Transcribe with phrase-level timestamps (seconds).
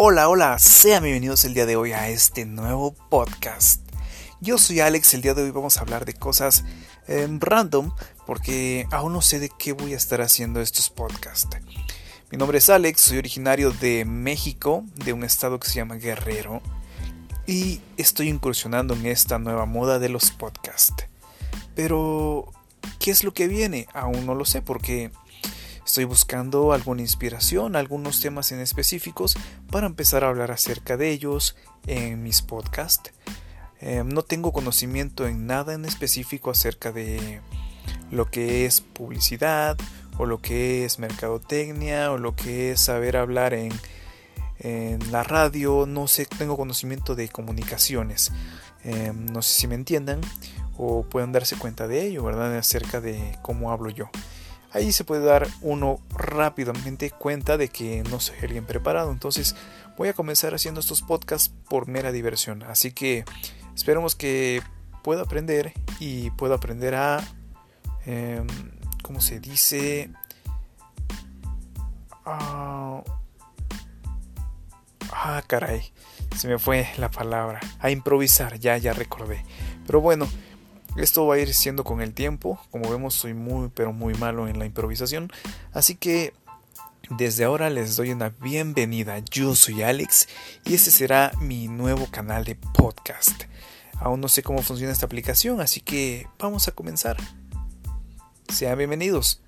[0.00, 3.82] Hola, hola, sean bienvenidos el día de hoy a este nuevo podcast.
[4.40, 6.64] Yo soy Alex, el día de hoy vamos a hablar de cosas
[7.08, 7.90] em, random
[8.24, 11.48] porque aún no sé de qué voy a estar haciendo estos podcasts.
[12.30, 16.62] Mi nombre es Alex, soy originario de México, de un estado que se llama Guerrero,
[17.48, 21.08] y estoy incursionando en esta nueva moda de los podcasts.
[21.74, 22.52] Pero,
[23.00, 23.88] ¿qué es lo que viene?
[23.94, 25.10] Aún no lo sé porque
[25.88, 29.38] Estoy buscando alguna inspiración, algunos temas en específicos
[29.70, 31.56] para empezar a hablar acerca de ellos
[31.86, 33.10] en mis podcasts.
[33.80, 37.40] Em, no tengo conocimiento en nada en específico acerca de
[38.10, 39.78] lo que es publicidad
[40.18, 43.72] o lo que es mercadotecnia o lo que es saber hablar en,
[45.10, 45.86] la radio.
[45.86, 48.30] No sé, tengo conocimiento de comunicaciones.
[48.84, 50.20] Em, no sé si me entiendan
[50.76, 52.58] o pueden darse cuenta de ello, ¿verdad?
[52.58, 54.10] Acerca de cómo hablo yo.
[54.72, 59.10] Ahí se puede dar uno rápidamente cuenta de que no soy alguien preparado.
[59.12, 59.56] Entonces
[59.96, 62.62] voy a comenzar haciendo estos podcasts por mera diversión.
[62.62, 63.24] Así que
[63.74, 64.62] esperemos que
[65.02, 67.24] pueda aprender y pueda aprender a...
[68.06, 68.42] Eh,
[69.02, 70.10] ¿Cómo se dice?
[72.28, 73.02] ah,
[75.12, 75.92] ah, caray.
[76.36, 77.60] Se me fue la palabra.
[77.80, 79.44] A improvisar, ya, ya recordé.
[79.86, 80.28] Pero bueno,
[80.98, 84.48] esto va a ir siendo con el tiempo, como vemos soy muy pero muy malo
[84.48, 85.30] en la improvisación,
[85.72, 86.34] así que
[87.10, 90.28] desde ahora les doy una bienvenida, yo soy Alex
[90.64, 93.44] y este será mi nuevo canal de podcast.
[94.00, 97.16] Aún no sé cómo funciona esta aplicación, así que vamos a comenzar.
[98.48, 99.40] Sean bienvenidos.